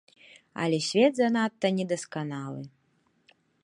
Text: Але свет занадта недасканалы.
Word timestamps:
Але 0.63 0.79
свет 0.87 1.13
занадта 1.21 1.67
недасканалы. 1.79 2.63